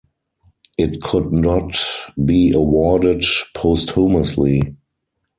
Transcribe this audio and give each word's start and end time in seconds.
It 0.79 0.99
could 0.99 1.31
not 1.31 1.73
be 2.25 2.51
awarded 2.53 3.23
posthumously. 3.53 4.75